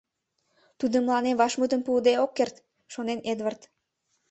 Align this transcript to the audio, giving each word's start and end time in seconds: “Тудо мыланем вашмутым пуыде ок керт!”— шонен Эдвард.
“Тудо 0.79 0.95
мыланем 1.01 1.35
вашмутым 1.41 1.81
пуыде 1.85 2.13
ок 2.23 2.31
керт!”— 2.37 2.55
шонен 2.93 3.19
Эдвард. 3.31 3.61